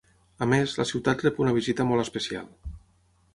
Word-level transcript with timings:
A 0.45 0.45
més, 0.53 0.71
la 0.79 0.85
ciutat 0.91 1.21
rep 1.25 1.37
una 1.45 1.53
visita 1.59 1.87
molt 1.91 2.05
especial. 2.05 2.49